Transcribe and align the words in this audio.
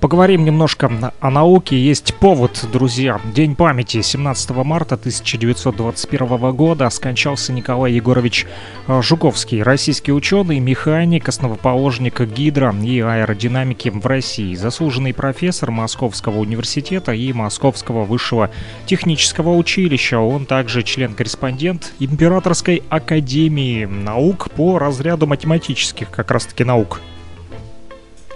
Поговорим 0.00 0.44
немножко 0.44 1.12
о 1.20 1.30
науке. 1.30 1.78
Есть 1.78 2.14
повод, 2.16 2.66
друзья. 2.70 3.18
День 3.34 3.56
памяти 3.56 4.02
17 4.02 4.50
марта 4.50 4.96
1921 4.96 6.54
года 6.54 6.90
скончался 6.90 7.54
Николай 7.54 7.92
Егорович 7.92 8.46
э, 8.88 9.00
Жуковский, 9.00 9.62
российский 9.62 10.12
ученый, 10.12 10.58
механик, 10.58 11.26
основоположник 11.30 12.20
гидро 12.20 12.74
и 12.82 13.00
аэродинамики 13.00 13.88
в 13.88 14.04
России, 14.04 14.54
заслуженный 14.54 15.14
профессор 15.14 15.70
Московского 15.70 16.40
университета 16.40 17.12
и 17.12 17.32
Московского 17.32 18.04
высшего 18.04 18.50
технического 18.84 19.56
училища. 19.56 20.18
Он 20.18 20.44
также 20.44 20.82
член-корреспондент 20.82 21.94
Императорской 22.00 22.82
академии 22.90 23.86
наук 23.86 24.50
по 24.50 24.78
разряду 24.78 25.26
математических 25.26 26.10
как 26.10 26.30
раз-таки 26.30 26.64
наук. 26.64 27.00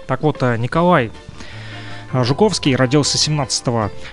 Так 0.07 0.23
вот, 0.23 0.41
э, 0.41 0.57
Николай 0.57 1.11
Жуковский 2.13 2.75
родился 2.75 3.17
17 3.17 3.65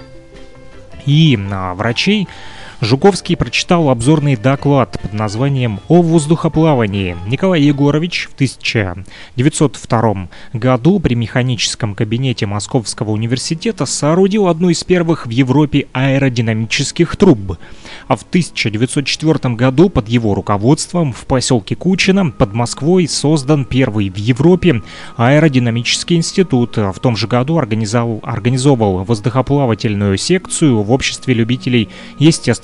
и 1.06 1.38
а, 1.50 1.74
врачей 1.74 2.28
Жуковский 2.82 3.38
прочитал 3.38 3.88
обзорный 3.88 4.36
доклад 4.36 5.00
под 5.00 5.14
названием 5.14 5.80
«О 5.88 6.02
воздухоплавании». 6.02 7.16
Николай 7.26 7.62
Егорович 7.62 8.28
в 8.30 8.34
1902 8.34 10.28
году 10.52 11.00
при 11.00 11.14
механическом 11.14 11.94
кабинете 11.94 12.44
Московского 12.44 13.12
университета 13.12 13.86
соорудил 13.86 14.48
одну 14.48 14.68
из 14.68 14.84
первых 14.84 15.26
в 15.26 15.30
Европе 15.30 15.86
аэродинамических 15.94 17.16
труб– 17.16 17.58
а 18.08 18.16
в 18.16 18.22
1904 18.22 19.54
году 19.54 19.88
под 19.88 20.08
его 20.08 20.34
руководством 20.34 21.12
в 21.12 21.26
поселке 21.26 21.74
Кучино 21.74 22.30
под 22.30 22.52
Москвой 22.52 23.08
создан 23.08 23.64
первый 23.64 24.10
в 24.10 24.16
Европе 24.16 24.82
аэродинамический 25.16 26.16
институт. 26.16 26.76
В 26.76 26.98
том 27.00 27.16
же 27.16 27.26
году 27.26 27.58
организовал, 27.58 28.20
организовал 28.22 29.04
воздухоплавательную 29.04 30.16
секцию 30.18 30.82
в 30.82 30.92
обществе 30.92 31.34
любителей 31.34 31.88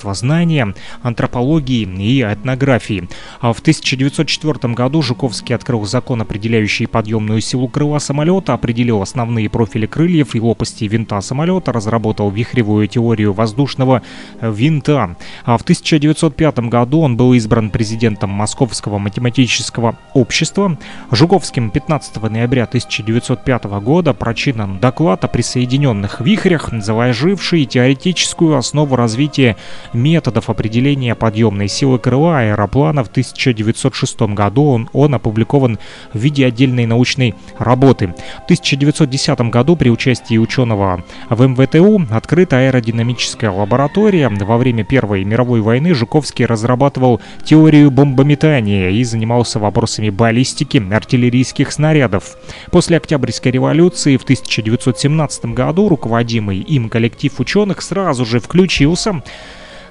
естествознания, 0.03 0.73
антропологии 1.01 1.83
и 1.83 2.21
этнографии. 2.21 3.07
А 3.39 3.53
в 3.53 3.59
1904 3.59 4.73
году 4.73 5.01
Жуковский 5.01 5.55
открыл 5.55 5.85
закон, 5.85 6.21
определяющий 6.21 6.87
подъемную 6.87 7.41
силу 7.41 7.67
крыла 7.67 7.99
самолета, 7.99 8.53
определил 8.53 9.01
основные 9.01 9.49
профили 9.49 9.85
крыльев 9.85 10.35
и 10.35 10.41
лопасти 10.41 10.85
винта 10.85 11.21
самолета, 11.21 11.71
разработал 11.71 12.29
вихревую 12.29 12.87
теорию 12.87 13.33
воздушного 13.33 14.01
винта. 14.41 15.15
А 15.45 15.57
в 15.57 15.61
1905 15.61 16.59
году 16.59 17.01
он 17.01 17.17
был 17.17 17.33
избран 17.33 17.69
президентом 17.69 18.29
Московского 18.29 18.97
математического 18.97 19.97
общества. 20.13 20.77
Жуковским 21.11 21.69
15 21.69 22.21
ноября 22.23 22.63
1905 22.63 23.63
года 23.81 24.13
прочитан 24.13 24.79
доклад 24.79 25.23
о 25.23 25.27
присоединенных 25.27 26.21
вихрях, 26.21 26.69
заложивший 26.71 27.65
теоретическую 27.65 28.57
основу 28.57 28.95
развития 28.95 29.55
методов 29.93 30.49
определения 30.49 31.15
подъемной 31.15 31.67
силы 31.67 31.99
крыла 31.99 32.39
аэроплана 32.39 33.03
в 33.03 33.07
1906 33.07 34.21
году. 34.33 34.65
Он, 34.65 34.89
он 34.93 35.15
опубликован 35.15 35.79
в 36.13 36.19
виде 36.19 36.45
отдельной 36.45 36.85
научной 36.85 37.35
работы. 37.57 38.07
В 38.41 38.45
1910 38.45 39.39
году 39.51 39.75
при 39.75 39.89
участии 39.89 40.37
ученого 40.37 41.03
в 41.29 41.47
МВТУ 41.47 42.05
открыта 42.11 42.57
аэродинамическая 42.57 43.51
лаборатория. 43.51 44.29
Во 44.29 44.57
время 44.57 44.83
Первой 44.83 45.23
мировой 45.23 45.61
войны 45.61 45.93
Жуковский 45.93 46.45
разрабатывал 46.45 47.21
теорию 47.43 47.91
бомбометания 47.91 48.89
и 48.89 49.03
занимался 49.03 49.59
вопросами 49.59 50.09
баллистики 50.09 50.83
артиллерийских 50.91 51.71
снарядов. 51.71 52.35
После 52.71 52.97
Октябрьской 52.97 53.51
революции 53.51 54.17
в 54.17 54.23
1917 54.23 55.45
году 55.45 55.89
руководимый 55.89 56.59
им 56.59 56.89
коллектив 56.89 57.39
ученых 57.39 57.81
сразу 57.81 58.25
же 58.25 58.39
включился 58.39 59.21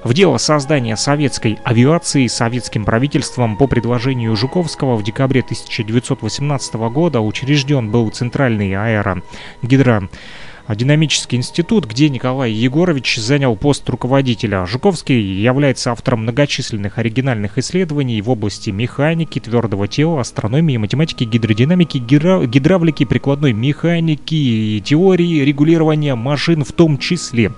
в 0.04 0.14
дело 0.14 0.36
создания 0.38 0.96
советской 0.96 1.58
авиации 1.64 2.26
советским 2.26 2.84
правительством 2.84 3.56
по 3.56 3.66
предложению 3.66 4.34
Жуковского 4.36 4.96
в 4.96 5.02
декабре 5.04 5.40
1918 5.42 6.74
года 6.74 7.20
учрежден 7.20 7.90
был 7.90 8.10
Центральный 8.10 8.74
аэрогидро 8.74 10.08
динамический 10.68 11.38
институт, 11.38 11.86
где 11.86 12.08
Николай 12.08 12.50
Егорович 12.52 13.16
занял 13.16 13.56
пост 13.56 13.88
руководителя. 13.88 14.66
Жуковский 14.66 15.20
является 15.20 15.92
автором 15.92 16.22
многочисленных 16.22 16.98
оригинальных 16.98 17.58
исследований 17.58 18.20
в 18.22 18.30
области 18.30 18.70
механики, 18.70 19.38
твердого 19.38 19.88
тела, 19.88 20.20
астрономии, 20.20 20.76
математики, 20.76 21.24
гидродинамики, 21.24 21.98
гидра... 21.98 22.44
гидравлики, 22.46 23.04
прикладной 23.04 23.52
механики 23.52 24.34
и 24.34 24.80
теории 24.80 25.40
регулирования 25.40 26.14
машин 26.14 26.64
в 26.64 26.72
том 26.72 26.98
числе. 26.98 27.52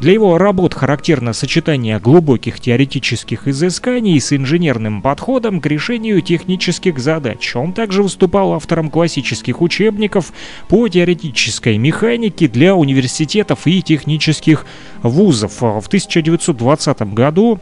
Для 0.00 0.12
его 0.12 0.38
работ 0.38 0.74
характерно 0.74 1.32
сочетание 1.32 1.98
глубоких 1.98 2.60
теоретических 2.60 3.48
изысканий 3.48 4.20
с 4.20 4.32
инженерным 4.32 5.02
подходом 5.02 5.60
к 5.60 5.66
решению 5.66 6.20
технических 6.20 6.98
задач. 6.98 7.54
Он 7.56 7.72
также 7.72 8.02
выступал 8.02 8.54
автором 8.54 8.90
классических 8.90 9.62
учебников 9.62 10.32
по 10.68 10.88
теоретической 10.88 11.78
механике 11.78 12.48
для 12.48 12.74
университетов 12.74 13.66
и 13.66 13.82
технических 13.82 14.66
вузов. 15.02 15.60
В 15.60 15.86
1920 15.86 17.14
году 17.14 17.60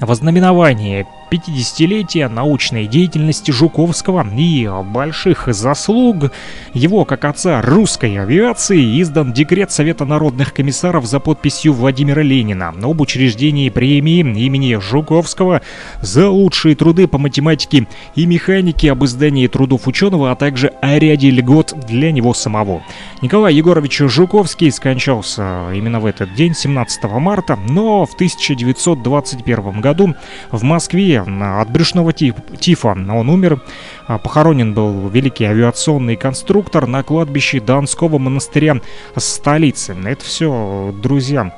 в 0.00 0.10
ознаменовании 0.10 1.06
50-летия 1.32 2.28
научной 2.28 2.86
деятельности 2.86 3.50
Жуковского 3.50 4.26
и 4.36 4.68
больших 4.84 5.48
заслуг 5.48 6.30
его, 6.74 7.06
как 7.06 7.24
отца 7.24 7.62
русской 7.62 8.18
авиации, 8.18 9.00
издан 9.00 9.32
декрет 9.32 9.72
Совета 9.72 10.04
народных 10.04 10.52
комиссаров 10.52 11.06
за 11.06 11.20
подписью 11.20 11.72
Владимира 11.72 12.20
Ленина 12.20 12.74
об 12.82 13.00
учреждении 13.00 13.70
премии 13.70 14.20
имени 14.20 14.78
Жуковского 14.78 15.62
за 16.02 16.28
лучшие 16.28 16.74
труды 16.74 17.08
по 17.08 17.16
математике 17.16 17.86
и 18.14 18.26
механике, 18.26 18.92
об 18.92 19.02
издании 19.04 19.46
трудов 19.46 19.88
ученого, 19.88 20.32
а 20.32 20.36
также 20.36 20.68
о 20.82 20.98
ряде 20.98 21.30
льгот 21.30 21.72
для 21.88 22.12
него 22.12 22.34
самого. 22.34 22.82
Николай 23.22 23.54
Егорович 23.54 24.00
Жуковский 24.00 24.70
скончался 24.70 25.70
именно 25.72 25.98
в 25.98 26.04
этот 26.04 26.34
день, 26.34 26.54
17 26.54 27.04
марта, 27.04 27.56
но 27.56 28.04
в 28.04 28.12
1921 28.14 29.80
году 29.80 30.14
в 30.50 30.62
Москве 30.62 31.21
от 31.22 31.70
брюшного 31.70 32.12
тифа 32.12 32.88
он 32.88 33.28
умер. 33.28 33.60
А, 34.06 34.18
похоронен 34.18 34.74
был 34.74 35.08
великий 35.08 35.44
авиационный 35.44 36.16
конструктор 36.16 36.86
на 36.86 37.02
кладбище 37.02 37.60
Донского 37.60 38.18
монастыря 38.18 38.80
столицы. 39.16 39.96
Это 40.04 40.24
все, 40.24 40.94
друзья. 41.02 41.56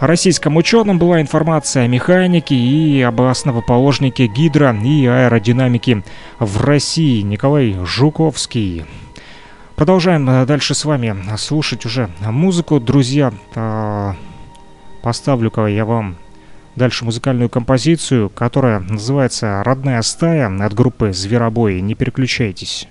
Российским 0.00 0.56
ученым 0.56 0.98
была 0.98 1.20
информация 1.20 1.84
о 1.84 1.86
механике 1.86 2.54
и 2.54 3.02
об 3.02 3.20
основоположнике 3.20 4.28
гидро 4.28 4.74
и 4.74 5.06
аэродинамики 5.06 6.02
в 6.38 6.64
России 6.64 7.20
Николай 7.20 7.76
Жуковский. 7.84 8.86
Продолжаем 9.76 10.28
э, 10.28 10.46
дальше 10.46 10.74
с 10.74 10.86
вами 10.86 11.16
слушать 11.36 11.84
уже 11.84 12.08
музыку, 12.20 12.80
друзья. 12.80 13.32
А, 13.54 14.14
поставлю-ка 15.02 15.66
я 15.66 15.84
вам 15.84 16.16
дальше 16.76 17.04
музыкальную 17.04 17.48
композицию, 17.48 18.30
которая 18.30 18.80
называется 18.80 19.62
«Родная 19.64 20.02
стая» 20.02 20.48
от 20.64 20.74
группы 20.74 21.12
«Зверобой». 21.12 21.80
Не 21.80 21.94
переключайтесь. 21.94 22.88